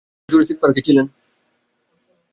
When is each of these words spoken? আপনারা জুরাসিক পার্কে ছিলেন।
আপনারা 0.03 0.31
জুরাসিক 0.31 0.57
পার্কে 0.61 0.81
ছিলেন। 0.81 1.05